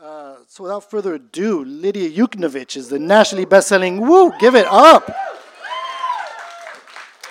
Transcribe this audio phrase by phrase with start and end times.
[0.00, 4.00] Uh, so without further ado, Lidia Yuknavitch is the nationally best-selling.
[4.00, 4.32] Woo!
[4.38, 5.10] Give it up.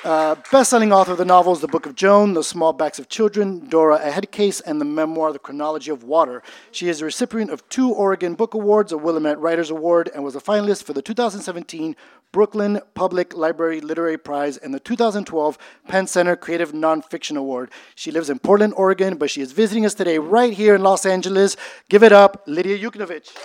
[0.08, 3.68] Uh, best-selling author of the novels *The Book of Joan*, *The Small Backs of Children*,
[3.68, 6.42] *Dora: A Head Case*, and the memoir *The Chronology of Water*.
[6.72, 10.34] She is a recipient of two Oregon Book Awards, a Willamette Writers Award, and was
[10.34, 11.94] a finalist for the 2017
[12.32, 15.58] Brooklyn Public Library Literary Prize and the 2012
[15.90, 17.70] PEN Center Creative Nonfiction Award.
[17.94, 21.05] She lives in Portland, Oregon, but she is visiting us today right here in Los
[21.05, 21.58] Angeles.
[21.90, 23.36] Give it up, Lidia Yuknavitch.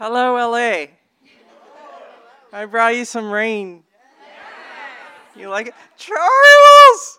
[0.00, 0.86] Hello, LA.
[2.52, 3.82] I brought you some rain.
[5.34, 5.74] You like it?
[5.96, 7.18] Charles!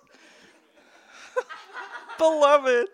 [2.17, 2.87] Beloved.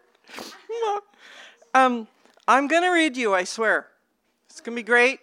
[1.75, 2.07] um,
[2.47, 3.85] I'm going to read you, I swear.
[4.49, 5.19] It's going to be great.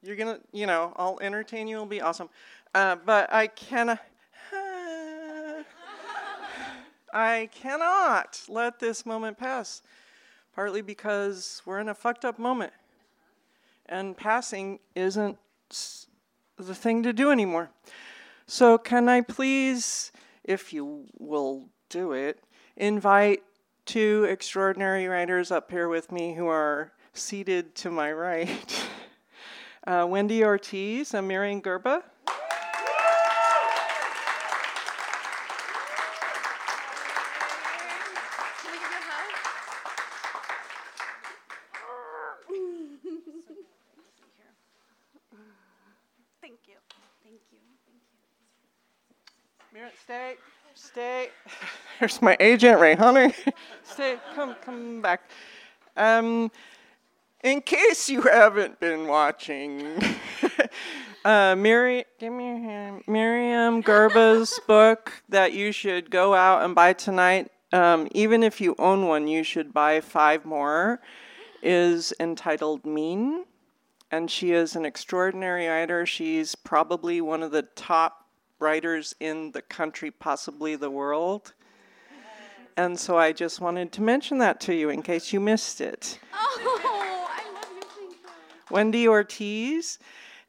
[0.00, 1.74] You're going to, you know, I'll entertain you.
[1.74, 2.28] It'll be awesome.
[2.72, 3.98] Uh, but I cannot.
[7.12, 9.82] I cannot let this moment pass.
[10.54, 12.72] Partly because we're in a fucked up moment
[13.86, 15.38] and passing isn't
[16.56, 17.70] the thing to do anymore.
[18.46, 20.12] So, can I please,
[20.44, 22.42] if you will do it,
[22.76, 23.42] invite
[23.84, 28.88] two extraordinary writers up here with me who are seated to my right
[29.86, 32.02] uh, Wendy Ortiz and Myriam Gurba.
[46.40, 46.74] Thank you.
[47.22, 47.58] Thank you.
[49.74, 50.34] Myriam, stay,
[50.74, 51.28] stay.
[52.02, 53.32] There's my agent, Ray Hunter.
[53.84, 55.30] stay, come, come back.
[55.96, 56.50] Um,
[57.44, 59.86] in case you haven't been watching,
[61.24, 63.04] uh, give me your hand.
[63.06, 67.52] Myriam Gurba's book that you should go out and buy tonight.
[67.72, 71.00] Um, even if you own one, you should buy five more.
[71.62, 73.44] Is entitled Mean,
[74.10, 76.04] and she is an extraordinary writer.
[76.04, 78.26] She's probably one of the top
[78.58, 81.52] writers in the country, possibly the world.
[82.76, 86.18] And so I just wanted to mention that to you in case you missed it.
[86.32, 87.82] Oh, I love you.
[87.82, 88.30] Thank you.
[88.70, 89.98] Wendy Ortiz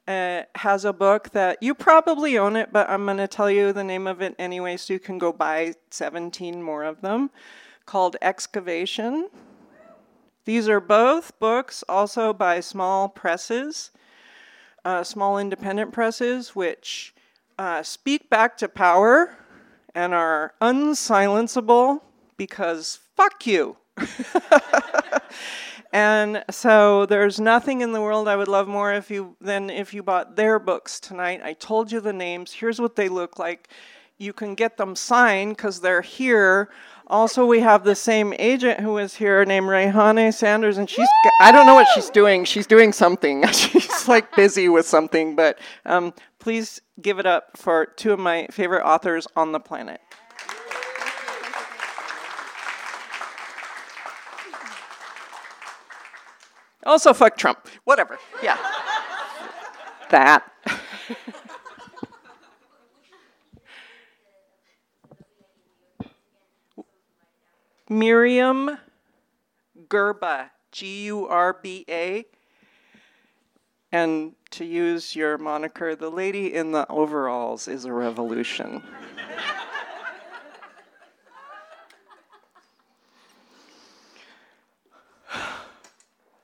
[0.08, 3.74] uh, has a book that you probably own it, but I'm going to tell you
[3.74, 7.30] the name of it anyway, so you can go buy 17 more of them,
[7.86, 9.30] called Excavation.
[10.46, 13.92] These are both books also by small presses,
[14.84, 17.14] uh, small independent presses, which
[17.58, 19.38] uh, speak back to power
[19.96, 22.02] and are unsilenceable
[22.38, 23.78] because fuck you.
[25.94, 29.94] And so there's nothing in the world I would love more if you than if
[29.94, 31.42] you bought their books tonight.
[31.44, 32.52] I told you the names.
[32.52, 33.70] Here's what they look like.
[34.18, 36.72] You can get them signed because they're here.
[37.06, 41.08] Also, we have the same agent who is here named Rayhane Sanders, and she's
[41.40, 42.44] I don't know what she's doing.
[42.44, 43.46] She's doing something.
[43.52, 48.48] she's like busy with something, but um, please give it up for two of my
[48.50, 50.02] favorite authors on the planet.
[56.86, 57.68] Also, fuck Trump.
[57.84, 58.18] Whatever.
[58.42, 58.58] Yeah.
[60.10, 60.44] that.
[67.90, 68.80] Myriam
[69.88, 72.26] Gurba, G U R B A.
[73.92, 78.82] And to use your moniker, the lady in the overalls is a revolution.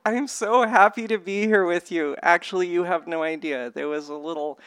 [0.05, 2.15] I'm so happy to be here with you.
[2.21, 3.69] Actually, you have no idea.
[3.69, 4.57] There was a little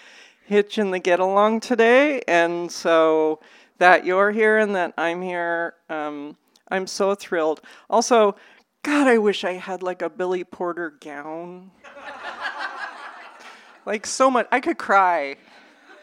[0.44, 3.40] hitch in the get along today, and so
[3.79, 6.37] that you're here and that I'm here, um,
[6.69, 7.62] I'm so thrilled.
[7.88, 8.37] Also,
[8.82, 11.70] God, I wish I had like a Billy Porter gown.
[13.87, 14.46] like so much.
[14.52, 15.37] I could cry.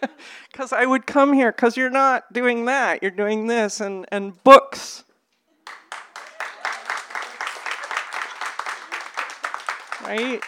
[0.52, 3.02] Because I would come here, because you're not doing that.
[3.02, 5.06] You're doing this and, and books.
[10.10, 10.44] Right?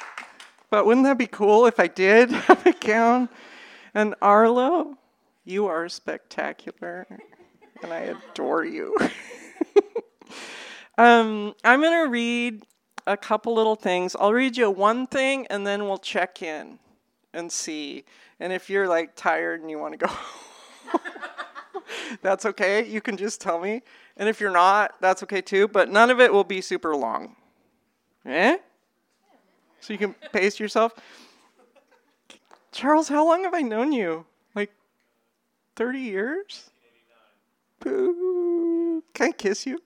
[0.70, 3.30] But wouldn't that be cool if I did have a gown?
[3.94, 4.98] And Arlo,
[5.44, 7.08] you are spectacular.
[7.84, 8.96] and I adore you.
[10.98, 12.64] um, I'm going to read
[13.06, 14.16] a couple little things.
[14.20, 16.80] I'll read you one thing and then we'll check in
[17.34, 18.06] and see.
[18.40, 20.14] And if you're like tired and you want to go,
[22.22, 22.88] that's okay.
[22.88, 23.82] You can just tell me.
[24.18, 25.68] And if you're not, that's okay too.
[25.68, 27.36] But none of it will be super long.
[28.26, 28.58] Eh?
[29.82, 30.94] So you can pace yourself.
[32.72, 34.26] Charles, how long have I known you?
[34.56, 34.72] Like
[35.76, 36.70] 30 years?
[37.80, 39.04] Boo.
[39.14, 39.80] Can I kiss you?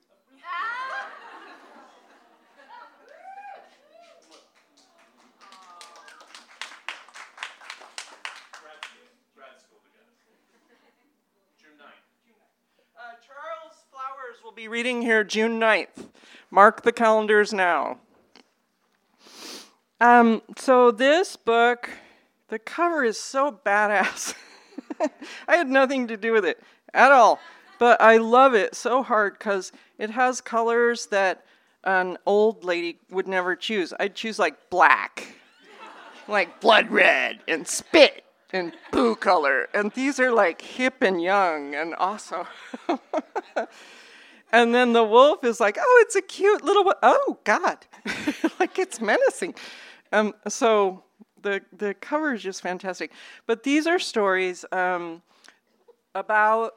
[12.98, 16.08] Uh, Charles Flowers will be reading here June 9th.
[16.50, 17.98] Mark the calendars now.
[20.00, 21.88] Um, so this book,
[22.48, 24.34] the cover is so badass.
[25.48, 26.62] I had nothing to do with it
[26.92, 27.40] at all,
[27.78, 31.44] but I love it so hard because it has colors that
[31.84, 33.94] an old lady would never choose.
[33.98, 35.34] I'd choose like black,
[36.28, 41.74] like blood red and spit and poo color, and these are like hip and young
[41.74, 42.46] and awesome.
[44.52, 47.78] and then the wolf is like, oh, it's a cute little, oh God,
[48.60, 49.54] like it's menacing.
[50.12, 51.04] Um, so
[51.42, 53.12] the the cover is just fantastic.
[53.46, 55.22] But these are stories um,
[56.14, 56.74] about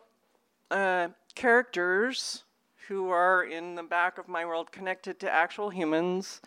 [0.72, 2.44] uh, characters
[2.88, 6.42] who are in the back of my world connected to actual humans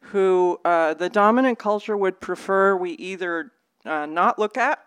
[0.00, 3.52] who uh, the dominant culture would prefer we either
[3.84, 4.84] uh, not look at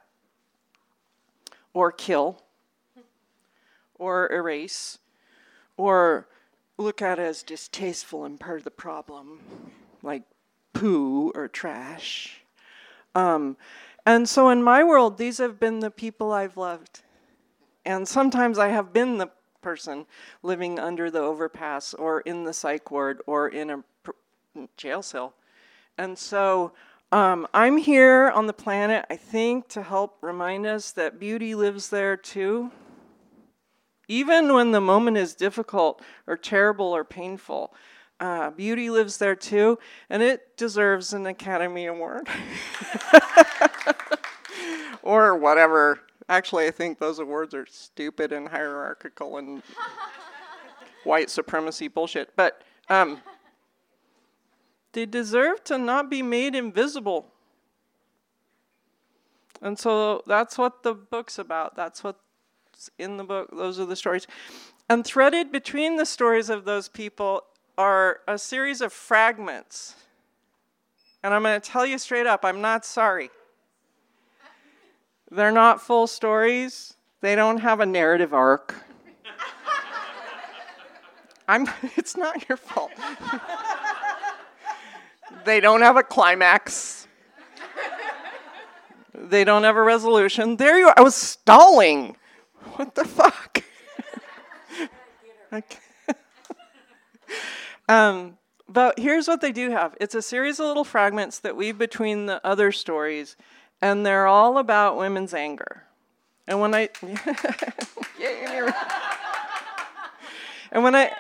[1.73, 2.41] or kill
[3.95, 4.99] or erase
[5.77, 6.27] or
[6.77, 9.39] look at as distasteful and part of the problem,
[10.01, 10.23] like
[10.73, 12.41] poo or trash.
[13.15, 13.57] Um,
[14.05, 17.01] and so in my world, these have been the people I've loved.
[17.85, 19.29] And sometimes I have been the
[19.61, 20.05] person
[20.43, 24.11] living under the overpass or in the psych ward or in a pr-
[24.77, 25.33] jail cell.
[25.97, 26.73] And so
[27.11, 31.89] um, I'm here on the planet, I think, to help remind us that beauty lives
[31.89, 32.71] there too.
[34.07, 37.73] Even when the moment is difficult or terrible or painful,
[38.21, 39.79] uh, beauty lives there too,
[40.09, 42.29] and it deserves an Academy Award.
[45.03, 45.99] or whatever.
[46.29, 49.61] Actually, I think those awards are stupid and hierarchical and
[51.03, 52.35] white supremacy bullshit.
[52.35, 53.21] But um,
[54.93, 57.27] they deserve to not be made invisible.
[59.63, 61.75] And so that's what the book's about.
[61.75, 62.19] That's what's
[62.97, 63.49] in the book.
[63.51, 64.27] Those are the stories.
[64.89, 67.43] And threaded between the stories of those people
[67.77, 69.95] are a series of fragments.
[71.23, 73.29] And I'm going to tell you straight up I'm not sorry.
[75.29, 78.75] They're not full stories, they don't have a narrative arc.
[81.47, 82.91] I'm, it's not your fault.
[85.45, 87.07] they don't have a climax.
[89.13, 90.57] They don't have a resolution.
[90.57, 90.95] There you are.
[90.97, 92.17] I was stalling.
[92.75, 93.63] What the fuck?
[95.53, 95.79] Okay.
[97.91, 101.77] Um, but here's what they do have it's a series of little fragments that weave
[101.77, 103.35] between the other stories,
[103.81, 105.83] and they're all about women's anger.
[106.47, 106.89] And when I.
[110.73, 111.11] And when I.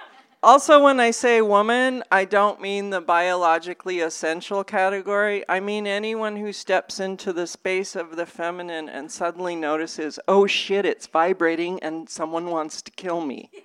[0.43, 5.43] Also, when I say woman, I don't mean the biologically essential category.
[5.47, 10.47] I mean anyone who steps into the space of the feminine and suddenly notices, oh
[10.47, 13.51] shit, it's vibrating and someone wants to kill me.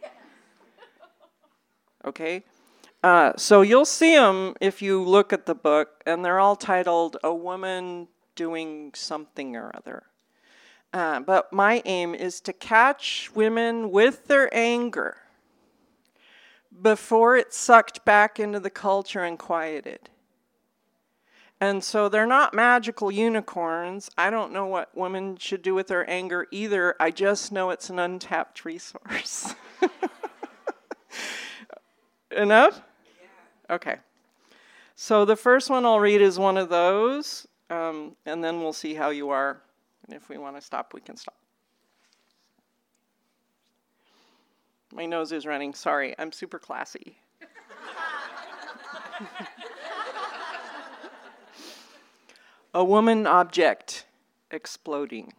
[2.04, 2.44] Okay?
[3.06, 7.16] Uh, so you'll see them if you look at the book, and they're all titled
[7.22, 10.02] A Woman Doing Something or Other.
[10.92, 15.18] Uh, but my aim is to catch women with their anger
[16.82, 20.10] before it's sucked back into the culture and quieted.
[21.60, 24.10] And so they're not magical unicorns.
[24.18, 26.96] I don't know what women should do with their anger either.
[26.98, 29.54] I just know it's an untapped resource.
[32.32, 32.82] Enough?
[33.68, 33.96] Okay.
[34.94, 38.94] So the first one I'll read is one of those, um, and then we'll see
[38.94, 39.60] how you are.
[40.06, 41.36] And if we want to stop, we can stop.
[44.92, 45.74] My nose is running.
[45.74, 47.18] Sorry, I'm super classy.
[52.72, 54.06] A woman object
[54.50, 55.32] exploding.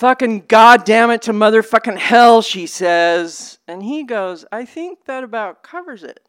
[0.00, 3.58] Fucking goddamn it to motherfucking hell, she says.
[3.68, 6.26] And he goes, I think that about covers it.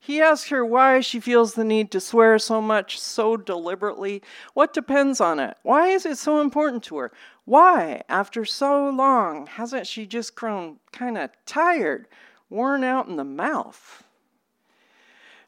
[0.00, 4.22] He asks her why she feels the need to swear so much, so deliberately.
[4.54, 5.58] What depends on it?
[5.62, 7.12] Why is it so important to her?
[7.44, 12.08] Why, after so long, hasn't she just grown kind of tired,
[12.48, 14.04] worn out in the mouth?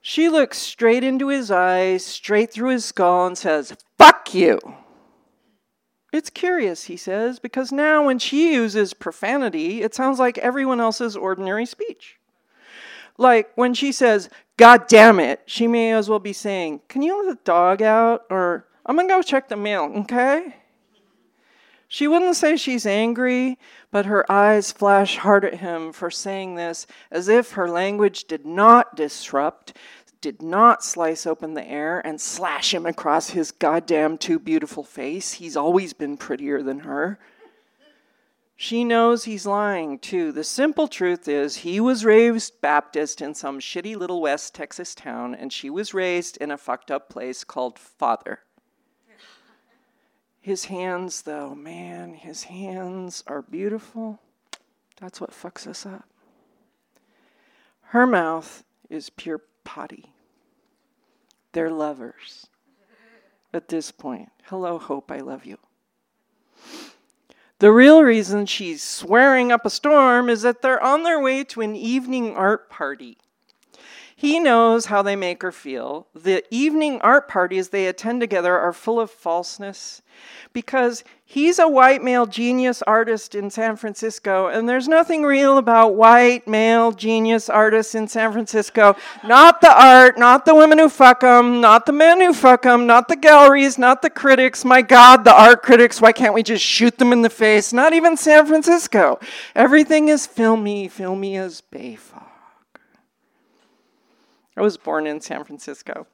[0.03, 4.61] She looks straight into his eyes, straight through his skull, and says, Fuck you!
[6.15, 11.17] It's curious, he says, because now when she uses profanity, it sounds like everyone else's
[11.17, 12.21] ordinary speech.
[13.19, 17.27] Like when she says, God damn it, she may as well be saying, Can you
[17.27, 18.27] let the dog out?
[18.31, 20.55] Or I'm gonna go check the mail, okay?
[21.89, 23.59] She wouldn't say she's angry,
[23.91, 28.47] but her eyes flash hard at him for saying this as if her language did
[28.47, 29.77] not disrupt,
[30.25, 35.33] did not slice open the air and slash him across his goddamn too beautiful face.
[35.35, 37.19] He's always been prettier than her.
[38.57, 40.33] She knows he's lying too.
[40.33, 45.35] The simple truth is, he was raised Baptist in some shitty little West Texas town,
[45.35, 48.39] and she was raised in a fucked up place called Father.
[50.41, 54.21] His hands, though, man, his hands are beautiful.
[54.99, 56.09] That's what fucks us up.
[57.89, 60.14] Her mouth is pure potty.
[61.55, 62.49] They're lovers.
[63.53, 65.59] At this point, hello, Hope, I love you.
[67.61, 71.61] The real reason she's swearing up a storm is that they're on their way to
[71.61, 73.19] an evening art party.
[74.25, 76.07] He knows how they make her feel.
[76.15, 80.01] The evening art parties they attend together are full of falseness
[80.55, 85.95] because he's a white male genius artist in San Francisco, and there's nothing real about
[85.95, 88.97] white male genius artists in San Francisco.
[89.23, 92.87] Not the art, not the women who fuck them, not the men who fuck them,
[92.87, 94.65] not the galleries, not the critics.
[94.65, 97.75] My God, the art critics, why can't we just shoot them in the face?
[97.75, 99.21] Not even San Francisco.
[99.55, 102.34] Everything is filmy, filmy as Bay Fog.
[104.57, 106.07] I was born in San Francisco.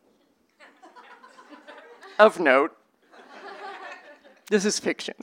[2.19, 2.77] of note.
[4.49, 5.15] This is fiction.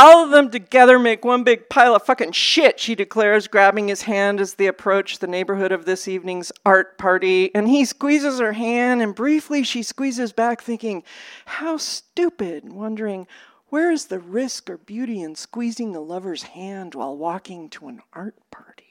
[0.00, 4.02] All of them together make one big pile of fucking shit, she declares, grabbing his
[4.02, 7.52] hand as they approach the neighborhood of this evening's art party.
[7.52, 11.02] And he squeezes her hand, and briefly she squeezes back, thinking,
[11.46, 13.26] How stupid, wondering,
[13.70, 18.00] where is the risk or beauty in squeezing a lover's hand while walking to an
[18.12, 18.84] art party?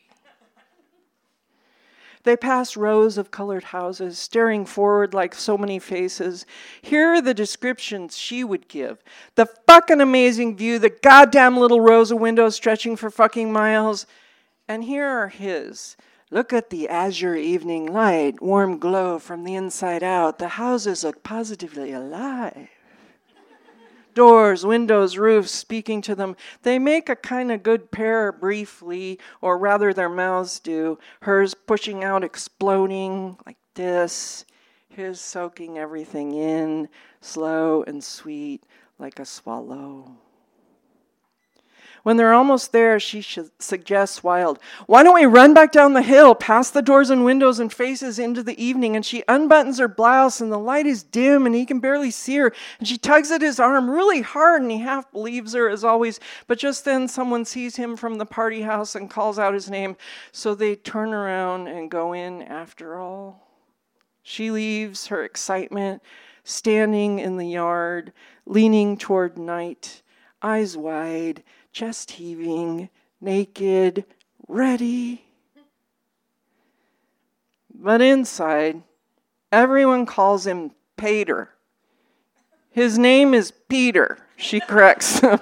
[2.23, 6.45] They pass rows of colored houses, staring forward like so many faces.
[6.81, 9.01] Here are the descriptions she would give
[9.35, 14.05] the fucking amazing view, the goddamn little rows of windows stretching for fucking miles.
[14.67, 15.95] And here are his.
[16.29, 20.37] Look at the azure evening light, warm glow from the inside out.
[20.37, 22.67] The houses look positively alive
[24.17, 26.35] doors, windows, roofs, speaking to them.
[26.63, 30.97] They make a kind of good pair briefly, or rather, their mouths do.
[31.21, 34.43] Hers pushing out, exploding like this,
[34.89, 36.89] his soaking everything in,
[37.21, 38.63] slow and sweet
[38.97, 40.17] like a swallow.
[42.03, 43.21] When they're almost there, she
[43.59, 47.59] suggests Wild, Why don't we run back down the hill, past the doors and windows
[47.59, 48.95] and faces into the evening?
[48.95, 52.37] And she unbuttons her blouse, and the light is dim, and he can barely see
[52.37, 52.53] her.
[52.79, 56.19] And she tugs at his arm really hard, and he half believes her as always.
[56.47, 59.97] But just then, someone sees him from the party house and calls out his name.
[60.31, 63.47] So they turn around and go in after all.
[64.23, 66.01] She leaves her excitement
[66.43, 68.13] standing in the yard,
[68.45, 70.01] leaning toward night,
[70.41, 71.43] eyes wide
[71.77, 72.89] chest heaving,
[73.21, 74.03] naked,
[74.47, 75.23] ready.
[77.71, 78.81] But inside,
[79.51, 81.51] everyone calls him Peter.
[82.71, 85.19] His name is Peter, she corrects.
[85.19, 85.39] him.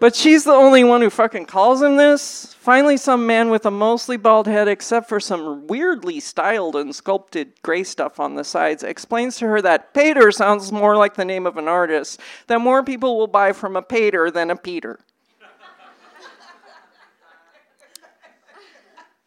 [0.00, 2.54] but she's the only one who fucking calls him this.
[2.54, 7.52] Finally, some man with a mostly bald head, except for some weirdly styled and sculpted
[7.60, 11.46] gray stuff on the sides, explains to her that Peter sounds more like the name
[11.46, 14.98] of an artist, that more people will buy from a Peter than a Peter.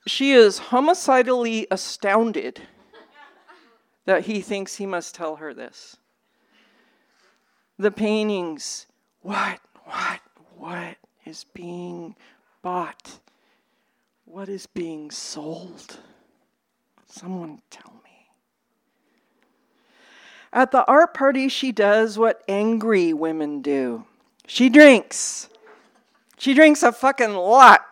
[0.07, 2.61] She is homicidally astounded
[4.05, 5.97] that he thinks he must tell her this.
[7.77, 8.87] The paintings,
[9.21, 10.19] what, what,
[10.57, 12.15] what is being
[12.61, 13.19] bought?
[14.25, 15.97] What is being sold?
[17.07, 18.27] Someone tell me.
[20.53, 24.05] At the art party, she does what angry women do
[24.51, 25.47] she drinks.
[26.37, 27.85] She drinks a fucking lot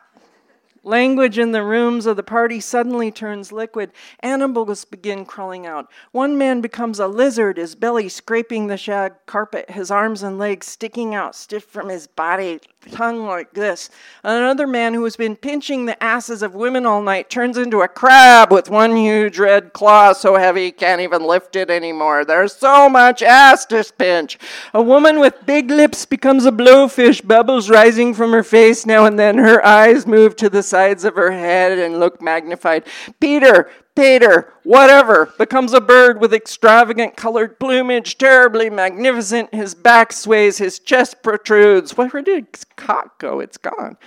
[0.83, 3.91] Language in the rooms of the party suddenly turns liquid.
[4.21, 5.91] Animals begin crawling out.
[6.11, 10.67] One man becomes a lizard, his belly scraping the shag carpet, his arms and legs
[10.67, 13.89] sticking out stiff from his body, tongue like this.
[14.23, 17.87] Another man who has been pinching the asses of women all night turns into a
[17.87, 22.25] crab with one huge red claw so heavy he can't even lift it anymore.
[22.25, 24.37] There's so much ass to pinch.
[24.73, 29.17] A woman with big lips becomes a blowfish, bubbles rising from her face now and
[29.17, 29.37] then.
[29.37, 32.83] Her eyes move to the sides of her head and look magnified.
[33.19, 39.53] Peter, Peter, whatever, becomes a bird with extravagant colored plumage, terribly magnificent.
[39.53, 41.97] His back sways, his chest protrudes.
[41.97, 43.41] Where did his cock go?
[43.41, 43.97] It's gone.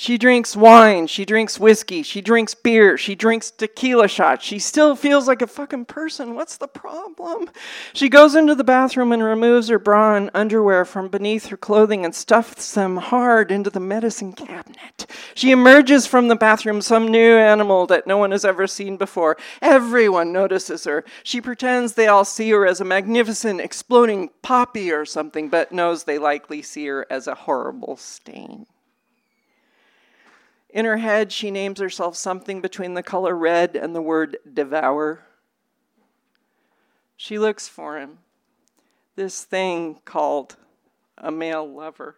[0.00, 4.42] She drinks wine, she drinks whiskey, she drinks beer, she drinks tequila shots.
[4.42, 6.34] She still feels like a fucking person.
[6.34, 7.50] What's the problem?
[7.92, 12.02] She goes into the bathroom and removes her bra and underwear from beneath her clothing
[12.02, 15.04] and stuffs them hard into the medicine cabinet.
[15.34, 19.36] She emerges from the bathroom some new animal that no one has ever seen before.
[19.60, 21.04] Everyone notices her.
[21.24, 26.04] She pretends they all see her as a magnificent exploding poppy or something, but knows
[26.04, 28.64] they likely see her as a horrible stain.
[30.72, 35.24] In her head, she names herself something between the color red and the word devour.
[37.16, 38.18] She looks for him,
[39.16, 40.56] this thing called
[41.18, 42.16] a male lover.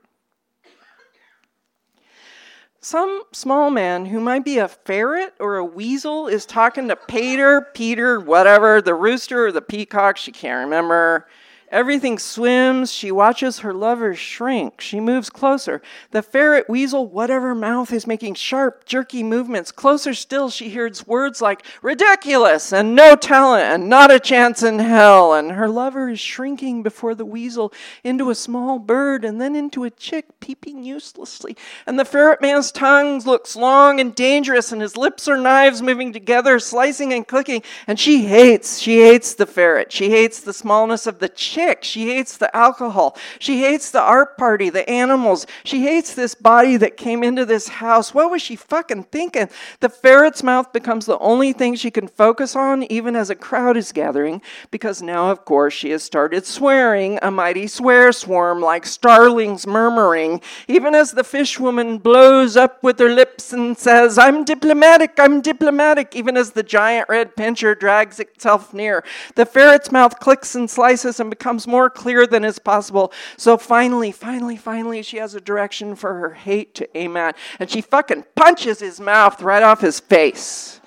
[2.80, 7.68] Some small man who might be a ferret or a weasel is talking to Peter,
[7.74, 11.28] Peter, whatever, the rooster or the peacock, she can't remember.
[11.72, 12.92] Everything swims.
[12.92, 14.82] She watches her lover shrink.
[14.82, 15.80] She moves closer.
[16.10, 19.72] The ferret weasel, whatever mouth, is making sharp, jerky movements.
[19.72, 24.80] Closer still, she hears words like ridiculous and no talent and not a chance in
[24.80, 25.32] hell.
[25.32, 27.72] And her lover is shrinking before the weasel
[28.04, 31.56] into a small bird and then into a chick, peeping uselessly.
[31.86, 36.12] And the ferret man's tongue looks long and dangerous, and his lips are knives moving
[36.12, 37.62] together, slicing and clicking.
[37.86, 39.90] And she hates, she hates the ferret.
[39.90, 43.16] She hates the smallness of the chick She hates the alcohol.
[43.38, 45.46] She hates the art party, the animals.
[45.64, 48.14] She hates this body that came into this house.
[48.14, 49.48] What was she fucking thinking?
[49.80, 53.76] The ferret's mouth becomes the only thing she can focus on, even as a crowd
[53.76, 58.86] is gathering, because now, of course, she has started swearing, a mighty swear swarm like
[58.86, 64.44] starlings murmuring, even as the fish woman blows up with her lips and says, I'm
[64.44, 69.04] diplomatic, I'm diplomatic, even as the giant red pincher drags itself near.
[69.34, 73.12] The ferret's mouth clicks and slices and becomes becomes more clear than is possible.
[73.36, 77.70] So finally, finally, finally, she has a direction for her hate to aim at, and
[77.70, 80.80] she fucking punches his mouth right off his face.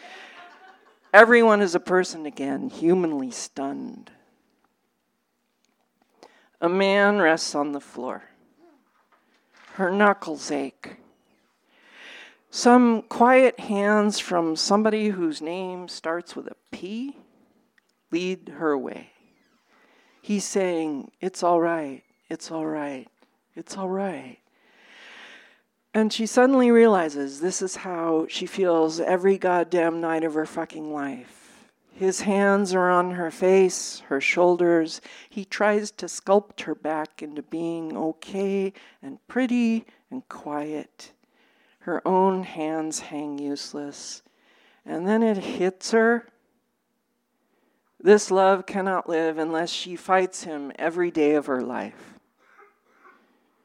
[1.13, 4.10] Everyone is a person again, humanly stunned.
[6.60, 8.23] A man rests on the floor.
[9.73, 10.95] Her knuckles ache.
[12.49, 17.17] Some quiet hands from somebody whose name starts with a P
[18.12, 19.12] lead her away.
[20.25, 23.07] He's saying, It's all right, it's all right,
[23.55, 24.39] it's all right.
[25.93, 30.91] And she suddenly realizes this is how she feels every goddamn night of her fucking
[30.91, 31.69] life.
[31.93, 34.99] His hands are on her face, her shoulders.
[35.29, 41.11] He tries to sculpt her back into being okay and pretty and quiet.
[41.81, 44.23] Her own hands hang useless.
[44.88, 46.25] And then it hits her
[48.06, 52.20] this love cannot live unless she fights him every day of her life.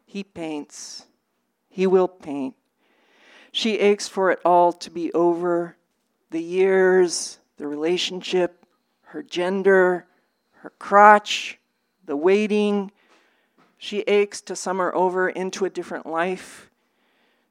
[0.06, 1.04] He paints,
[1.68, 2.54] he will paint.
[3.52, 5.76] She aches for it all to be over
[6.30, 8.64] the years, the relationship,
[9.02, 10.06] her gender,
[10.60, 11.58] her crotch,
[12.06, 12.92] the waiting.
[13.76, 16.70] She aches to summer over into a different life.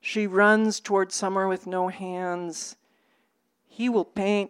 [0.01, 2.77] She runs toward summer with no hands.
[3.67, 4.49] He will paint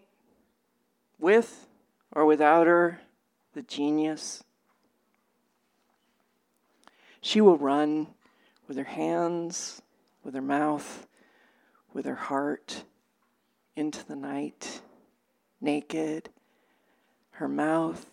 [1.19, 1.65] with
[2.11, 3.01] or without her,
[3.53, 4.43] the genius.
[7.21, 8.07] She will run
[8.67, 9.81] with her hands,
[10.23, 11.07] with her mouth,
[11.93, 12.83] with her heart
[13.75, 14.81] into the night,
[15.61, 16.29] naked,
[17.31, 18.05] her mouth,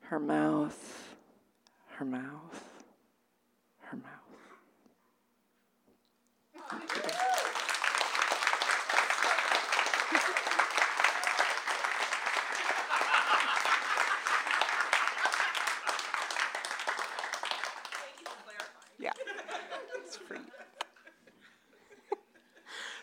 [0.00, 1.14] her mouth,
[1.96, 2.84] her mouth,
[3.80, 4.22] her mouth.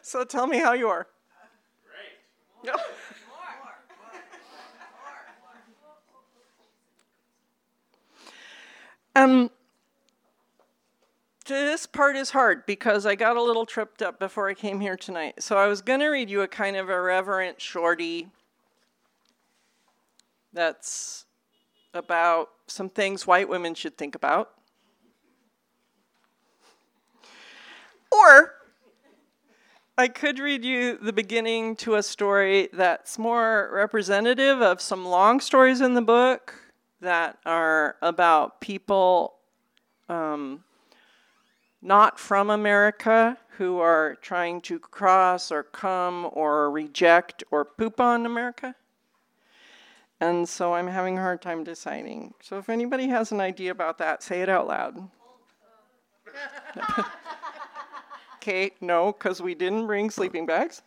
[0.10, 1.06] So tell me how you are.
[2.64, 2.74] Great.
[9.16, 9.50] Um,
[11.46, 14.96] this part is hard because I got a little tripped up before I came here
[14.96, 15.44] tonight.
[15.44, 18.30] So I was going to read you a kind of irreverent shorty
[20.54, 21.26] that's
[21.94, 24.52] about some things white women should think about.
[28.12, 28.59] Or
[30.00, 35.42] I could read you the beginning to a story that's more representative of some long
[35.42, 36.56] stories in the book
[37.02, 39.34] that are about people
[40.08, 40.64] um,
[41.82, 48.26] not from America who are trying to cross or come or reject or poop on
[48.26, 48.76] America.
[50.22, 52.36] And so I'm having a hard time deciding.
[52.42, 55.10] So if anybody has an idea about that, say it out loud.
[58.50, 60.82] Kate, no, because we didn't bring sleeping bags.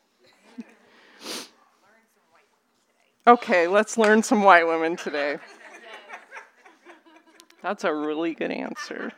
[3.24, 5.38] Okay, let's learn some white women today.
[7.62, 9.12] That's a really good answer.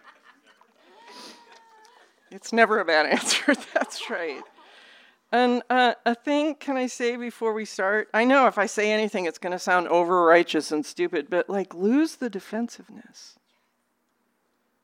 [2.30, 4.42] It's never a bad answer, that's right.
[5.33, 8.09] And uh, a thing can I say before we start?
[8.12, 11.48] I know if I say anything, it's going to sound over righteous and stupid, but
[11.48, 13.38] like, lose the defensiveness.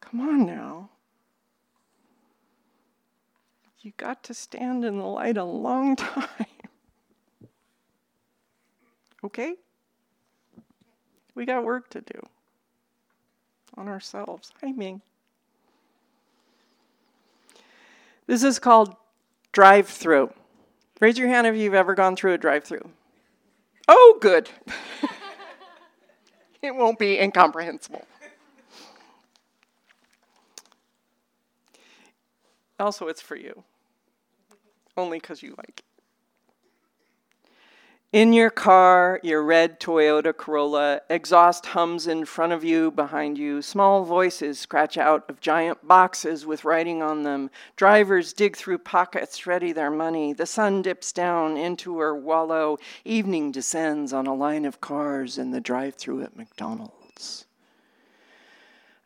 [0.00, 0.88] Come on now.
[3.82, 6.26] You got to stand in the light a long time.
[9.24, 9.54] okay?
[11.34, 12.20] We got work to do
[13.76, 14.52] on ourselves.
[14.60, 15.00] Hi, Ming.
[18.26, 18.94] This is called
[19.52, 20.32] drive through.
[21.00, 22.90] Raise your hand if you've ever gone through a drive through.
[23.88, 24.50] Oh, good.
[26.62, 28.04] it won't be incomprehensible.
[32.78, 33.64] Also, it's for you.
[35.00, 35.84] Only because you like it.
[38.12, 43.62] In your car, your red Toyota Corolla, exhaust hums in front of you, behind you.
[43.62, 47.50] Small voices scratch out of giant boxes with writing on them.
[47.76, 50.34] Drivers dig through pockets, ready their money.
[50.34, 52.76] The sun dips down into her wallow.
[53.06, 57.46] Evening descends on a line of cars in the drive through at McDonald's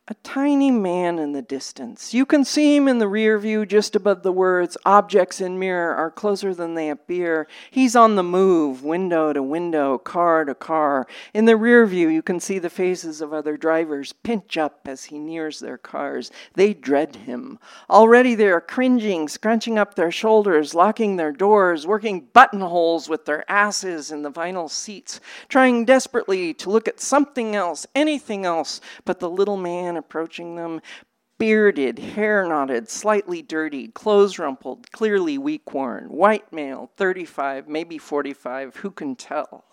[0.07, 2.13] a tiny man in the distance.
[2.13, 5.95] You can see him in the rear view just above the words, objects in mirror
[5.95, 7.47] are closer than they appear.
[7.71, 11.07] He's on the move, window to window, car to car.
[11.33, 15.05] In the rear view, you can see the faces of other drivers pinch up as
[15.05, 16.29] he nears their cars.
[16.53, 17.57] They dread him.
[17.89, 23.49] Already they are cringing, scrunching up their shoulders, locking their doors, working buttonholes with their
[23.49, 29.19] asses in the vinyl seats, trying desperately to look at something else, anything else but
[29.19, 30.81] the little man approaching them,
[31.37, 38.77] bearded, hair knotted, slightly dirty, clothes rumpled, clearly weak worn, white male, 35, maybe 45,
[38.77, 39.65] who can tell?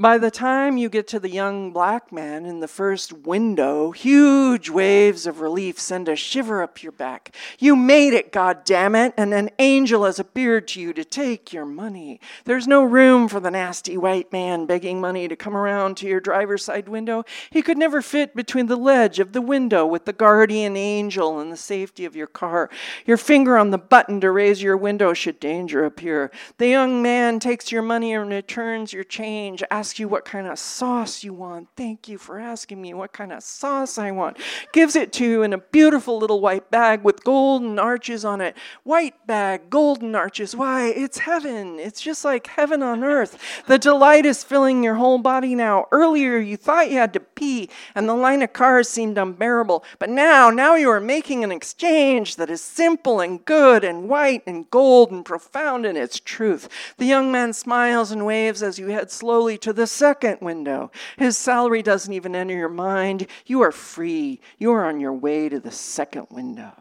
[0.00, 4.70] By the time you get to the young black man in the first window, huge
[4.70, 7.36] waves of relief send a shiver up your back.
[7.58, 11.52] You made it, God damn it, and an angel has appeared to you to take
[11.52, 12.18] your money.
[12.46, 16.18] There's no room for the nasty white man begging money to come around to your
[16.18, 17.26] driver's side window.
[17.50, 21.52] He could never fit between the ledge of the window with the guardian angel and
[21.52, 22.70] the safety of your car.
[23.04, 26.30] Your finger on the button to raise your window should danger appear.
[26.56, 29.62] The young man takes your money and returns your change.
[29.70, 31.66] Asks asks you what kind of sauce you want.
[31.76, 34.36] Thank you for asking me what kind of sauce I want.
[34.72, 38.56] Gives it to you in a beautiful little white bag with golden arches on it.
[38.84, 40.54] White bag, golden arches.
[40.54, 41.80] Why, it's heaven.
[41.80, 43.36] It's just like heaven on earth.
[43.66, 45.86] The delight is filling your whole body now.
[45.90, 49.82] Earlier, you thought you had to pee, and the line of cars seemed unbearable.
[49.98, 54.44] But now, now you are making an exchange that is simple and good and white
[54.46, 56.68] and gold and profound in its truth.
[56.96, 60.90] The young man smiles and waves as you head slowly to the the second window.
[61.16, 63.26] His salary doesn't even enter your mind.
[63.46, 64.40] You are free.
[64.58, 66.72] You are on your way to the second window.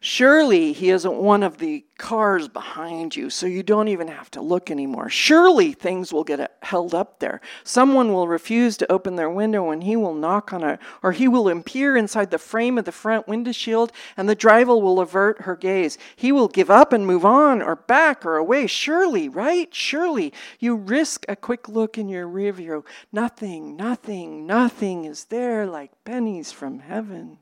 [0.00, 4.40] Surely he isn't one of the cars behind you, so you don't even have to
[4.40, 5.08] look anymore.
[5.08, 7.40] Surely things will get uh, held up there.
[7.64, 11.26] Someone will refuse to open their window and he will knock on it, or he
[11.26, 15.42] will appear inside the frame of the front window shield and the driver will avert
[15.42, 15.98] her gaze.
[16.14, 18.68] He will give up and move on, or back, or away.
[18.68, 19.74] Surely, right?
[19.74, 22.84] Surely you risk a quick look in your rear view.
[23.12, 27.38] Nothing, nothing, nothing is there like pennies from heaven.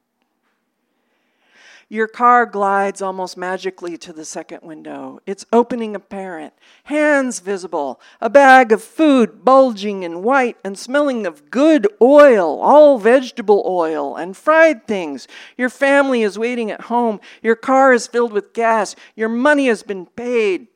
[1.88, 5.20] Your car glides almost magically to the second window.
[5.25, 6.53] Its opening apparent,
[6.85, 12.99] hands visible, a bag of food bulging in white and smelling of good oil, all
[12.99, 15.29] vegetable oil and fried things.
[15.57, 17.20] Your family is waiting at home.
[17.40, 18.96] Your car is filled with gas.
[19.14, 20.66] Your money has been paid.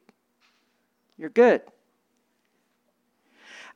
[1.18, 1.62] You're good.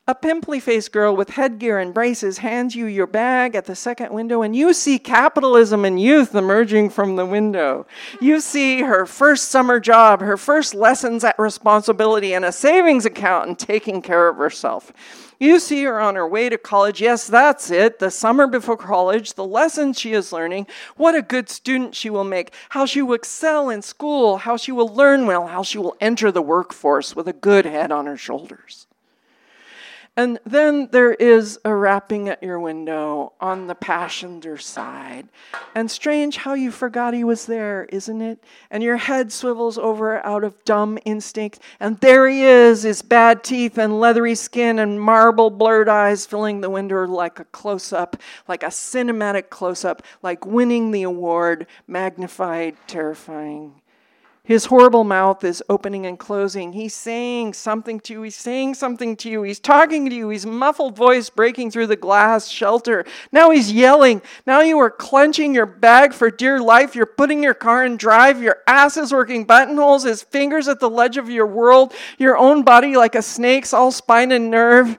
[0.07, 4.13] A pimply faced girl with headgear and braces hands you your bag at the second
[4.13, 7.87] window, and you see capitalism and youth emerging from the window.
[8.21, 13.49] You see her first summer job, her first lessons at responsibility, and a savings account
[13.49, 14.93] and taking care of herself.
[15.41, 17.01] You see her on her way to college.
[17.01, 17.99] Yes, that's it.
[17.99, 20.67] The summer before college, the lessons she is learning,
[20.99, 24.71] what a good student she will make, how she will excel in school, how she
[24.71, 28.19] will learn well, how she will enter the workforce with a good head on her
[28.19, 28.87] shoulders.
[30.17, 35.29] And then there is a rapping at your window on the passenger side.
[35.75, 38.45] And strange how you forgot he was there, isn't it?
[38.71, 41.59] And your head swivels over out of dumb instinct.
[41.81, 46.61] And there he is, his bad teeth and leathery skin and marble blurred eyes filling
[46.61, 51.67] the window like a close up, like a cinematic close up, like winning the award,
[51.89, 53.81] magnified, terrifying.
[54.47, 56.75] His horrible mouth is opening and closing.
[56.75, 58.23] He's saying something to you.
[58.23, 59.43] He's saying something to you.
[59.43, 60.29] He's talking to you.
[60.29, 63.07] His muffled voice breaking through the glass shelter.
[63.33, 64.21] Now he's yelling.
[64.47, 66.95] Now you are clenching your bag for dear life.
[66.95, 68.43] You're putting your car in drive.
[68.43, 70.03] Your ass is working buttonholes.
[70.03, 71.95] His fingers at the ledge of your world.
[72.19, 74.99] Your own body like a snake's, all spine and nerve.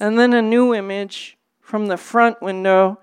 [0.00, 3.00] And then a new image from the front window.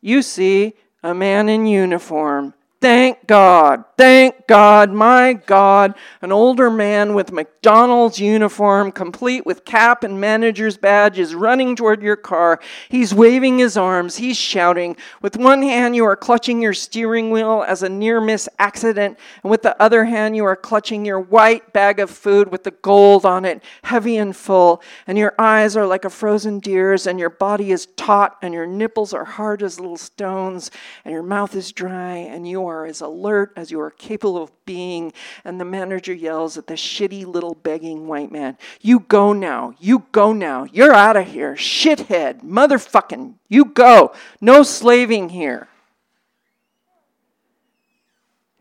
[0.00, 7.14] You see a man in uniform Thank God, thank God, my God, an older man
[7.14, 12.58] with McDonald's uniform, complete with cap and manager's badge, is running toward your car.
[12.88, 14.96] He's waving his arms, he's shouting.
[15.20, 19.50] With one hand, you are clutching your steering wheel as a near miss accident, and
[19.52, 23.24] with the other hand, you are clutching your white bag of food with the gold
[23.24, 24.82] on it, heavy and full.
[25.06, 28.66] And your eyes are like a frozen deer's, and your body is taut, and your
[28.66, 30.72] nipples are hard as little stones,
[31.04, 34.50] and your mouth is dry, and you are as alert as you are capable of
[34.64, 35.12] being.
[35.44, 39.74] And the manager yells at the shitty little begging white man, You go now.
[39.78, 40.64] You go now.
[40.72, 41.54] You're out of here.
[41.54, 42.42] Shithead.
[42.42, 43.34] Motherfucking.
[43.48, 44.12] You go.
[44.40, 45.68] No slaving here.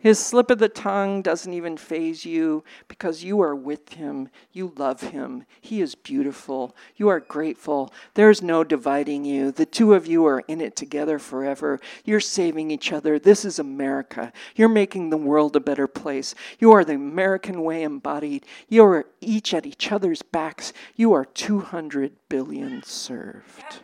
[0.01, 4.29] His slip of the tongue doesn't even faze you because you are with him.
[4.51, 5.45] You love him.
[5.61, 6.75] He is beautiful.
[6.95, 7.93] You are grateful.
[8.15, 9.51] There's no dividing you.
[9.51, 11.79] The two of you are in it together forever.
[12.03, 13.19] You're saving each other.
[13.19, 14.33] This is America.
[14.55, 16.33] You're making the world a better place.
[16.57, 18.47] You are the American way embodied.
[18.69, 20.73] You are each at each other's backs.
[20.95, 23.81] You are 200 billion served.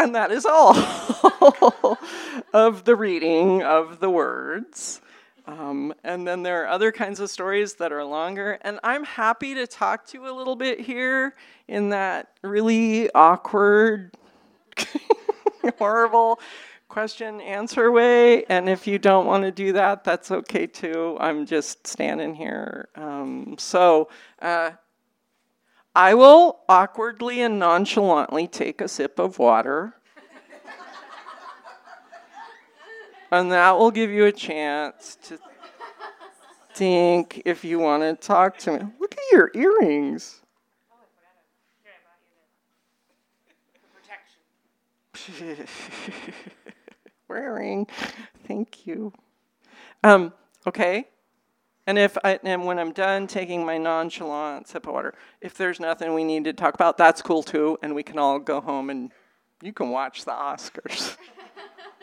[0.00, 0.74] And that is all
[2.54, 5.02] of the reading of the words.
[5.46, 8.58] Um, and then there are other kinds of stories that are longer.
[8.62, 11.34] And I'm happy to talk to you a little bit here
[11.68, 14.14] in that really awkward,
[15.78, 16.40] horrible
[16.88, 18.44] question answer way.
[18.44, 21.18] And if you don't want to do that, that's okay too.
[21.20, 22.88] I'm just standing here.
[22.96, 24.08] Um, so,
[24.40, 24.70] uh,
[25.94, 29.94] I will awkwardly and nonchalantly take a sip of water.
[33.32, 35.38] and that will give you a chance to
[36.74, 38.78] think if you want to talk to me.
[39.00, 40.40] Look at your earrings.
[47.28, 47.86] Wearing.
[48.46, 49.12] Thank you.
[50.02, 50.32] Um,
[50.66, 51.08] okay.
[51.90, 55.80] And if I, and when I'm done taking my nonchalant sip of water, if there's
[55.80, 58.90] nothing we need to talk about, that's cool too, and we can all go home
[58.90, 59.10] and
[59.60, 61.16] you can watch the Oscars.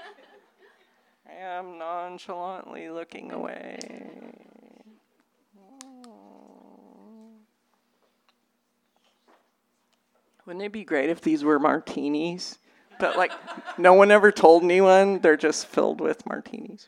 [1.26, 3.80] I am nonchalantly looking away.
[10.46, 12.60] Wouldn't it be great if these were martinis?
[13.00, 13.32] But like,
[13.78, 15.20] no one ever told anyone.
[15.20, 16.88] They're just filled with martinis.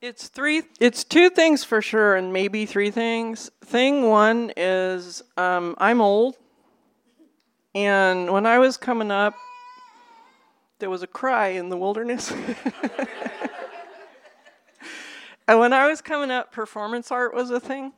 [0.00, 0.62] It's three.
[0.78, 3.50] It's two things for sure, and maybe three things.
[3.64, 6.36] Thing one is um, I'm old,
[7.74, 9.34] and when I was coming up,
[10.78, 12.30] there was a cry in the wilderness.
[15.48, 17.92] and when I was coming up, performance art was a thing.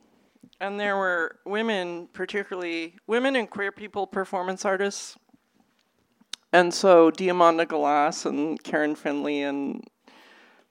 [0.59, 5.19] And there were women, particularly women and queer people, performance artists.
[6.53, 9.85] And so Diamanda Galas and Karen Finley and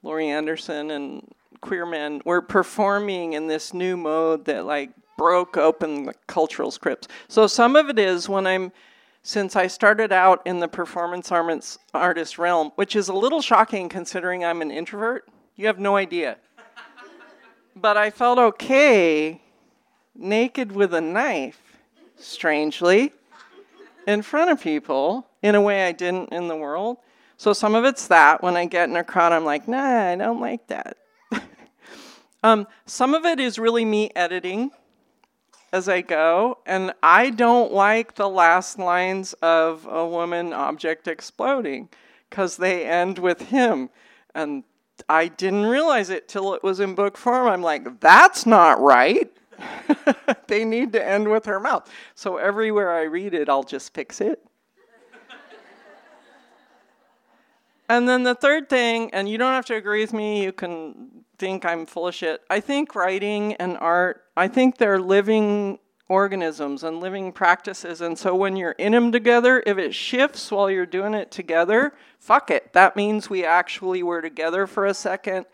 [0.03, 1.27] Laurie Anderson and
[1.61, 7.07] queer men were performing in this new mode that like broke open the cultural scripts.
[7.27, 8.71] So some of it is when I'm
[9.21, 11.29] since I started out in the performance
[11.93, 15.27] artist realm, which is a little shocking considering I'm an introvert.
[15.55, 16.37] You have no idea.
[17.75, 19.41] but I felt okay
[20.15, 21.61] naked with a knife,
[22.17, 23.11] strangely,
[24.07, 26.97] in front of people in a way I didn't in the world.
[27.39, 28.43] So some of it's that.
[28.43, 30.97] When I get in a crowd, I'm like, nah, I don't like that.
[32.43, 34.71] um, some of it is really me editing
[35.71, 41.87] as I go, and I don't like the last lines of a woman object exploding
[42.29, 43.89] because they end with him.
[44.35, 44.65] And
[45.07, 47.47] I didn't realize it till it was in book form.
[47.47, 49.31] I'm like, that's not right.
[50.47, 51.89] they need to end with her mouth.
[52.15, 54.45] So everywhere I read it, I'll just fix it.
[57.89, 61.25] And then the third thing, and you don't have to agree with me, you can
[61.37, 62.41] think I'm full of shit.
[62.49, 68.01] I think writing and art, I think they're living organisms and living practices.
[68.01, 71.93] And so when you're in them together, if it shifts while you're doing it together,
[72.19, 72.73] fuck it.
[72.73, 75.45] That means we actually were together for a second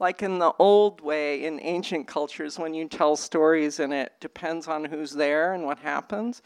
[0.00, 4.66] like in the old way in ancient cultures when you tell stories and it depends
[4.66, 6.42] on who's there and what happens.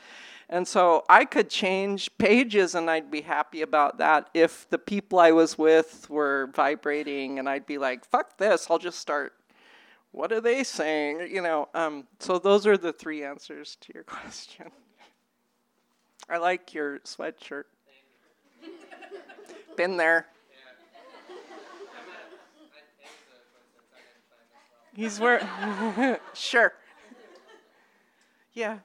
[0.50, 5.18] And so I could change pages and I'd be happy about that if the people
[5.18, 9.34] I was with were vibrating and I'd be like, fuck this, I'll just start.
[10.12, 11.28] What are they saying?
[11.30, 14.70] You know, um, so those are the three answers to your question.
[16.30, 17.64] I like your sweatshirt.
[19.76, 20.26] Been there.
[24.94, 25.46] He's wearing.
[26.34, 26.72] sure.
[28.52, 28.78] Yeah.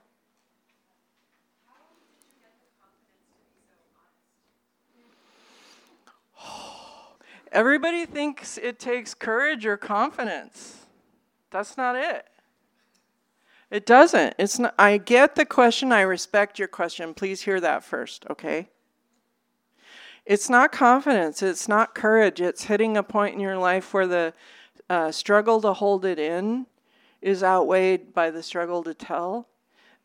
[7.54, 10.88] Everybody thinks it takes courage or confidence.
[11.52, 12.28] That's not it.
[13.70, 14.34] It doesn't.
[14.40, 17.14] It's not I get the question, I respect your question.
[17.14, 18.70] Please hear that first, okay?
[20.26, 22.42] It's not confidence, it's not courage.
[22.42, 24.34] It's hitting a point in your life where the
[24.90, 26.66] uh, struggle to hold it in
[27.22, 29.48] is outweighed by the struggle to tell.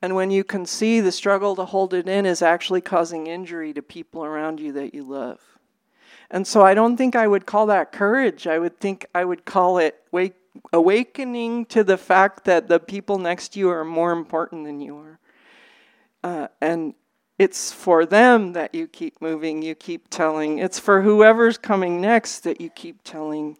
[0.03, 3.73] And when you can see the struggle to hold it in is actually causing injury
[3.73, 5.58] to people around you that you love.
[6.31, 8.47] And so I don't think I would call that courage.
[8.47, 10.35] I would think I would call it wake,
[10.73, 14.99] awakening to the fact that the people next to you are more important than you
[14.99, 15.19] are.
[16.23, 16.95] Uh, and
[17.39, 20.59] it's for them that you keep moving, you keep telling.
[20.59, 23.57] It's for whoever's coming next that you keep telling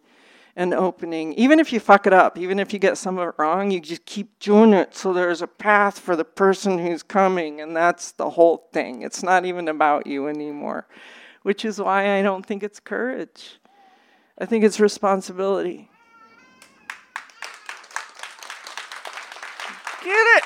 [0.55, 1.33] an opening.
[1.35, 3.79] Even if you fuck it up, even if you get some of it wrong, you
[3.79, 8.11] just keep doing it so there's a path for the person who's coming, and that's
[8.11, 9.01] the whole thing.
[9.01, 10.85] It's not even about you anymore,
[11.49, 13.57] which is why I don't think it's courage.
[14.37, 15.89] I think it's responsibility.
[20.03, 20.43] Get it?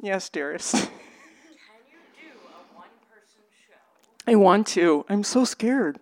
[0.00, 0.72] Yes, dearest.
[0.72, 4.32] Can you do a one person show?
[4.32, 5.04] I want to.
[5.10, 5.98] I'm so scared.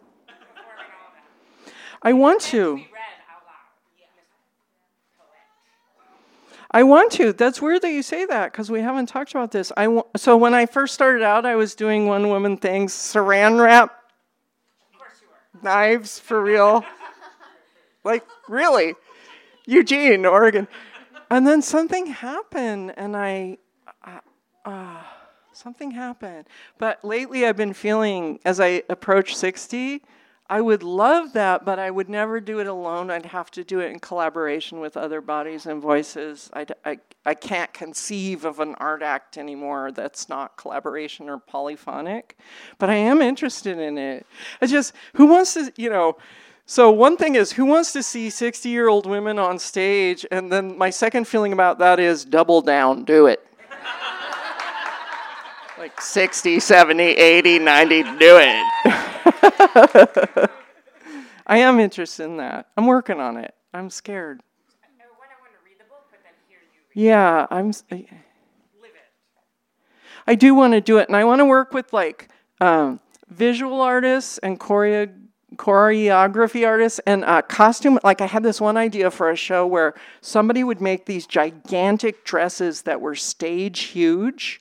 [2.02, 2.84] I want to.
[6.72, 7.32] I want to.
[7.32, 9.72] That's weird that you say that because we haven't talked about this.
[9.76, 13.62] I w- so when I first started out, I was doing one woman things, saran
[13.62, 13.94] wrap,
[15.62, 16.84] knives for real,
[18.04, 18.94] like really,
[19.66, 20.66] Eugene, Oregon,
[21.30, 23.58] and then something happened, and I.
[24.04, 24.20] Uh,
[24.64, 25.02] uh,
[25.52, 26.46] something happened.
[26.78, 30.02] But lately I've been feeling, as I approach 60,
[30.48, 33.10] I would love that, but I would never do it alone.
[33.10, 36.50] I'd have to do it in collaboration with other bodies and voices.
[36.52, 42.36] I, I, I can't conceive of an art act anymore that's not collaboration or polyphonic,
[42.78, 44.26] but I am interested in it.
[44.60, 46.18] I just, who wants to, you know,
[46.66, 50.26] so one thing is who wants to see 60 year old women on stage?
[50.30, 53.46] And then my second feeling about that is double down, do it
[55.78, 59.02] like 60, 70, 80, 90, do it.
[61.46, 62.68] I am interested in that.
[62.76, 63.54] I'm working on it.
[63.74, 64.40] I'm scared.
[66.94, 67.72] Yeah, I'm.
[70.26, 72.28] I do want to do it, and I want to work with like
[72.60, 75.12] um, visual artists and choreo-
[75.56, 77.98] choreography artists and uh, costume.
[78.04, 82.24] Like I had this one idea for a show where somebody would make these gigantic
[82.24, 84.60] dresses that were stage huge,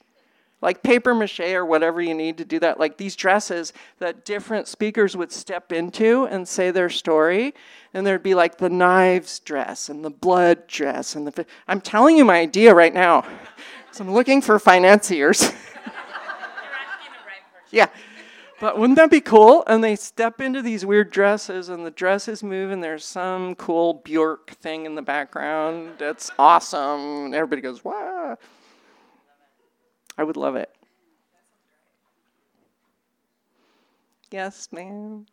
[0.62, 2.80] like paper mache or whatever you need to do that.
[2.80, 7.54] Like these dresses that different speakers would step into and say their story,
[7.94, 11.46] and there'd be like the knives dress and the blood dress and the.
[11.68, 13.26] I'm telling you my idea right now.
[13.92, 15.52] so I'm looking for financiers.
[17.72, 17.88] yeah.
[18.60, 19.64] But wouldn't that be cool?
[19.66, 23.96] And they step into these weird dresses, and the dresses move, and there's some cool
[23.96, 25.94] Bjork thing in the background.
[25.98, 27.26] That's awesome.
[27.26, 28.38] And everybody goes, wow.
[30.22, 30.70] I would love it.
[34.30, 35.26] Yes, ma'am.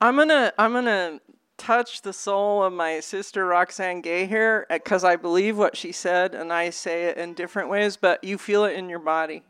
[0.00, 1.20] I'm gonna I'm gonna
[1.56, 6.34] touch the soul of my sister Roxane Gay here because I believe what she said
[6.34, 9.44] and I say it in different ways, but you feel it in your body.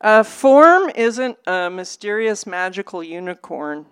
[0.00, 3.86] Uh, form isn't a mysterious magical unicorn.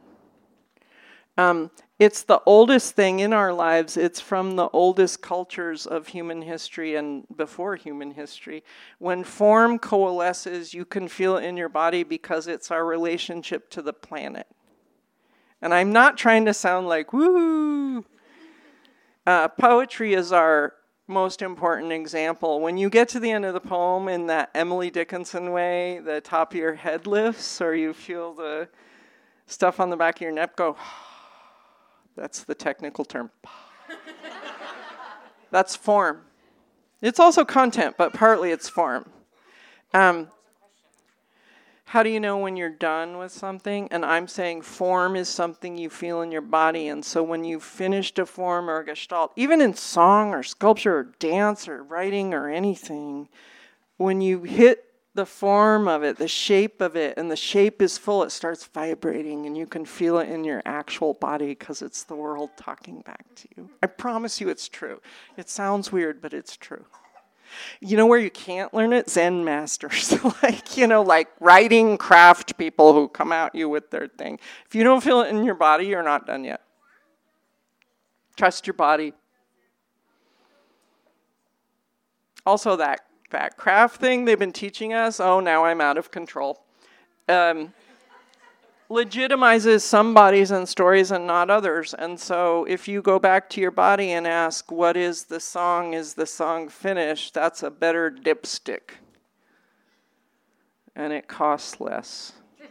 [1.36, 3.97] Um, it's the oldest thing in our lives.
[3.97, 8.64] It's from the oldest cultures of human history and before human history.
[8.99, 13.82] When form coalesces, you can feel it in your body because it's our relationship to
[13.82, 14.49] the planet.
[15.62, 18.05] And I'm not trying to sound like, woo.
[19.24, 20.74] Uh, poetry is our
[21.07, 22.61] most important example.
[22.61, 26.20] When you get to the end of the poem in that Emily Dickinson way, the
[26.20, 28.68] top of your head lifts, or you feel the
[29.47, 30.76] stuff on the back of your neck go,
[32.16, 33.30] that's the technical term.
[35.50, 36.22] that's form.
[37.02, 39.10] It's also content, but partly it's form.
[39.92, 40.28] Um,
[41.86, 43.86] how do you know when you're done with something?
[43.92, 46.88] And I'm saying form is something you feel in your body.
[46.88, 50.96] And so when you've finished a form or a gestalt, even in song or sculpture
[50.96, 53.28] or dance or writing or anything,
[53.96, 57.96] when you hit the form of it, the shape of it, and the shape is
[57.96, 62.02] full, it starts vibrating and you can feel it in your actual body because it's
[62.02, 63.70] the world talking back to you.
[63.82, 65.00] I promise you it's true.
[65.36, 66.84] It sounds weird, but it's true.
[67.80, 69.08] You know where you can't learn it?
[69.08, 70.12] Zen masters.
[70.42, 74.40] like, you know, like writing craft people who come at you with their thing.
[74.66, 76.60] If you don't feel it in your body, you're not done yet.
[78.36, 79.12] Trust your body.
[82.44, 83.00] Also, that,
[83.31, 86.62] that craft thing they've been teaching us, oh, now I'm out of control.
[87.29, 87.72] Um,
[88.91, 91.95] legitimizes some bodies and stories and not others.
[91.95, 95.95] And so if you go back to your body and ask, what is the song?
[95.95, 97.35] Is the song finished?
[97.35, 98.99] That's a better dipstick.
[100.95, 102.35] And it costs less.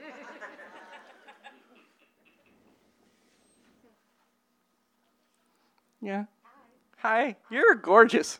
[6.01, 6.25] yeah.
[6.99, 7.35] Hi.
[7.49, 8.39] You're gorgeous.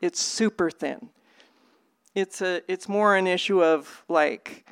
[0.00, 1.10] It's super thin.
[2.14, 4.64] It's a it's more an issue of like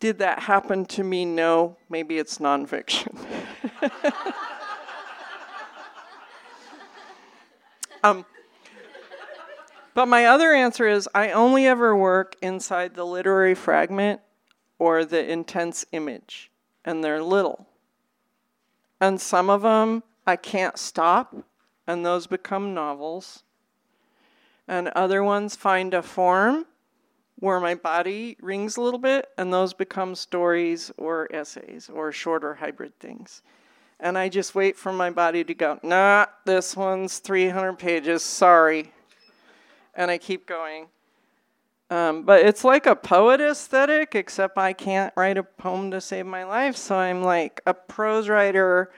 [0.00, 1.24] did that happen to me?
[1.24, 3.16] No, maybe it's nonfiction.
[8.02, 8.24] um
[9.94, 14.20] but my other answer is I only ever work inside the literary fragment
[14.78, 16.50] or the intense image,
[16.84, 17.68] and they're little.
[19.00, 21.36] And some of them I can't stop,
[21.86, 23.44] and those become novels.
[24.66, 26.66] And other ones find a form
[27.38, 32.54] where my body rings a little bit, and those become stories or essays or shorter
[32.54, 33.42] hybrid things.
[34.00, 38.92] And I just wait for my body to go, nah, this one's 300 pages, sorry
[39.96, 40.86] and I keep going.
[41.90, 46.26] Um, but it's like a poet aesthetic, except I can't write a poem to save
[46.26, 46.76] my life.
[46.76, 48.90] So I'm like a prose writer.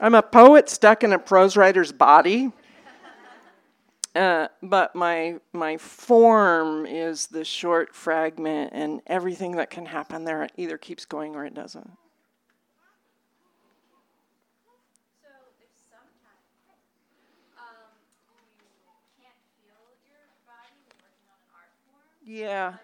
[0.00, 2.52] I'm a poet stuck in a prose writer's body.
[4.16, 10.48] Uh, but my my form is the short fragment, and everything that can happen there
[10.56, 11.90] either keeps going or it doesn't.
[22.24, 22.74] Yeah.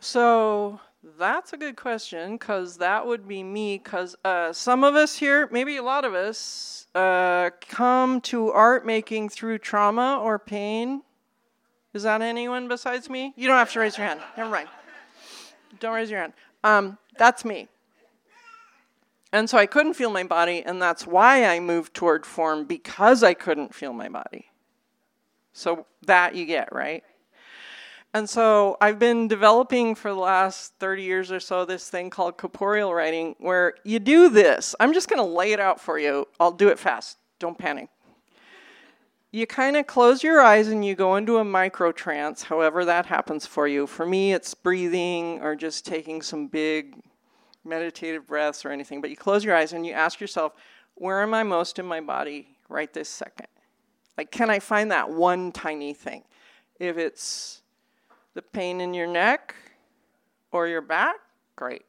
[0.00, 0.80] So
[1.18, 3.78] that's a good question because that would be me.
[3.78, 8.84] Because uh, some of us here, maybe a lot of us, uh, come to art
[8.84, 11.02] making through trauma or pain.
[11.94, 13.32] Is that anyone besides me?
[13.36, 14.20] You don't have to raise your hand.
[14.36, 14.68] Never mind.
[15.80, 16.32] Don't raise your hand.
[16.64, 17.68] Um, that's me.
[19.32, 23.22] And so I couldn't feel my body, and that's why I moved toward form because
[23.22, 24.46] I couldn't feel my body.
[25.52, 27.04] So that you get, right?
[28.18, 32.36] And so I've been developing for the last 30 years or so this thing called
[32.36, 34.74] corporeal writing where you do this.
[34.80, 36.26] I'm just going to lay it out for you.
[36.40, 37.18] I'll do it fast.
[37.38, 37.90] Don't panic.
[39.30, 43.06] You kind of close your eyes and you go into a micro trance, however that
[43.06, 43.86] happens for you.
[43.86, 46.96] For me, it's breathing or just taking some big
[47.64, 49.00] meditative breaths or anything.
[49.00, 50.54] But you close your eyes and you ask yourself,
[50.96, 53.46] where am I most in my body right this second?
[54.16, 56.24] Like, can I find that one tiny thing?
[56.80, 57.62] If it's
[58.38, 59.52] the pain in your neck
[60.52, 61.16] or your back,
[61.56, 61.82] great.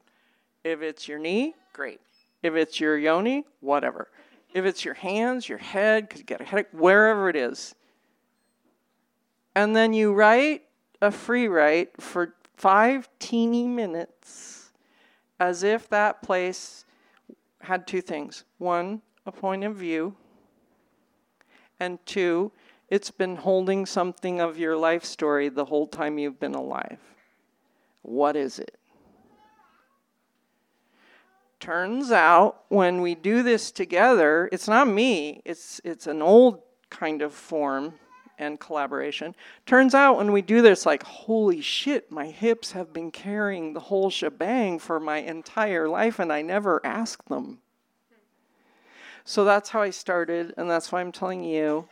[0.64, 2.02] If it's your knee, great.
[2.42, 4.08] If it's your yoni, whatever.
[4.56, 7.76] If it's your hands, your head, because you get a headache, wherever it is.
[9.54, 10.64] And then you write
[11.04, 14.72] a free write for five teeny minutes
[15.40, 16.84] as if that place
[17.62, 20.16] had two things one, a point of view,
[21.80, 22.52] and two,
[22.90, 27.00] it's been holding something of your life story the whole time you've been alive.
[28.02, 28.78] What is it?
[31.60, 37.22] Turns out when we do this together, it's not me, it's, it's an old kind
[37.22, 37.94] of form
[38.38, 39.36] and collaboration.
[39.66, 43.82] Turns out when we do this, like, holy shit, my hips have been carrying the
[43.82, 47.60] whole shebang for my entire life and I never asked them.
[49.26, 51.88] So that's how I started, and that's why I'm telling you.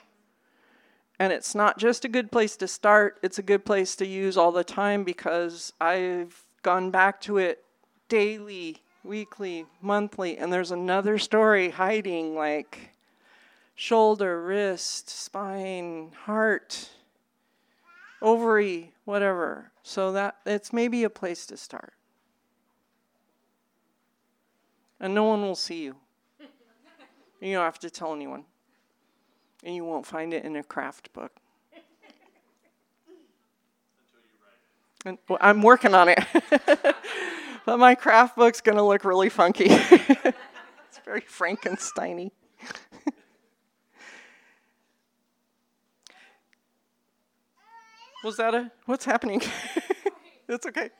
[1.19, 4.37] And it's not just a good place to start, it's a good place to use
[4.37, 7.63] all the time because I've gone back to it
[8.07, 12.91] daily, weekly, monthly, and there's another story hiding like
[13.73, 16.89] shoulder, wrist, spine, heart,
[18.21, 19.71] ovary, whatever.
[19.83, 21.93] So that it's maybe a place to start.
[24.99, 25.95] And no one will see you.
[27.39, 28.45] You don't have to tell anyone.
[29.67, 31.33] And you won't find it in a craft book.
[35.05, 36.19] And, well, I'm working on it.
[37.65, 39.65] but my craft book's going to look really funky.
[39.69, 40.37] it's
[41.03, 42.31] very Frankensteiny.
[48.23, 49.41] Was that a what's happening?
[50.47, 50.91] it's okay.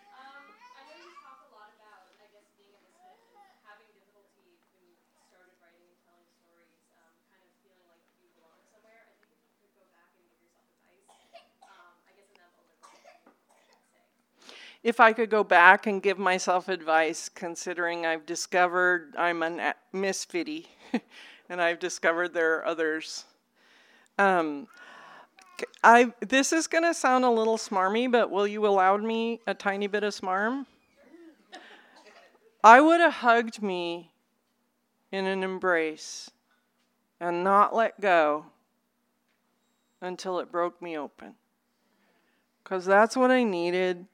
[14.87, 20.67] If I could go back and give myself advice, considering I've discovered I'm a misfitty
[21.49, 23.25] and I've discovered there are others.
[24.17, 24.69] Um,
[25.83, 29.87] I this is gonna sound a little smarmy, but will you allow me a tiny
[29.87, 30.65] bit of smarm?
[32.63, 34.13] I would have hugged me
[35.11, 36.31] in an embrace
[37.19, 38.45] and not let go
[39.99, 41.33] until it broke me open.
[42.63, 44.05] Because that's what I needed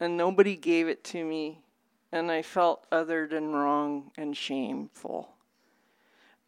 [0.00, 1.60] and nobody gave it to me,
[2.10, 5.30] and I felt othered and wrong and shameful.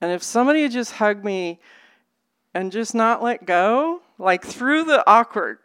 [0.00, 1.60] And if somebody had just hugged me
[2.54, 5.58] and just not let go, like through the awkward,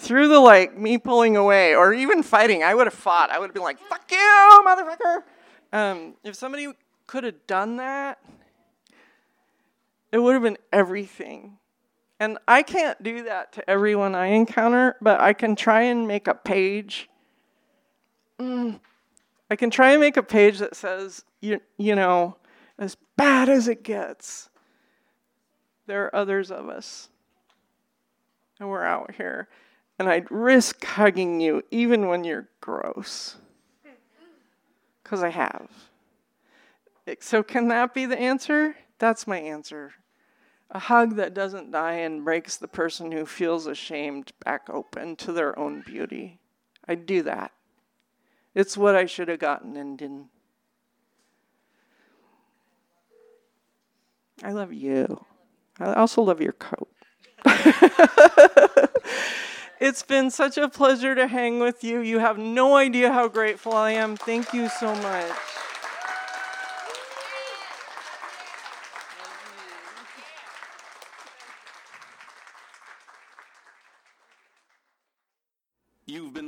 [0.00, 3.30] through the like me pulling away or even fighting, I would have fought.
[3.30, 5.22] I would have been like, fuck you, motherfucker.
[5.72, 6.68] Um, if somebody
[7.06, 8.18] could have done that,
[10.10, 11.58] it would have been everything.
[12.20, 16.26] And I can't do that to everyone I encounter, but I can try and make
[16.26, 17.08] a page.
[18.40, 18.80] Mm,
[19.50, 22.36] I can try and make a page that says, you, you know,
[22.78, 24.50] as bad as it gets,
[25.86, 27.08] there are others of us.
[28.58, 29.48] And we're out here.
[29.98, 33.36] And I'd risk hugging you even when you're gross.
[35.02, 35.70] Because I have.
[37.20, 38.76] So, can that be the answer?
[38.98, 39.94] That's my answer.
[40.70, 45.32] A hug that doesn't die and breaks the person who feels ashamed back open to
[45.32, 46.38] their own beauty.
[46.86, 47.52] I'd do that.
[48.54, 50.28] It's what I should have gotten and didn't.
[54.42, 55.24] I love you.
[55.80, 56.88] I also love your coat.
[59.80, 62.00] it's been such a pleasure to hang with you.
[62.00, 64.16] You have no idea how grateful I am.
[64.16, 65.32] Thank you so much.
[76.06, 76.47] You've been